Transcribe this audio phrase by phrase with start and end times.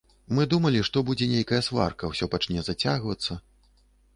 [0.37, 3.39] Мы думалі, што будзе нейкая сварка, усё пачне зацягвацца.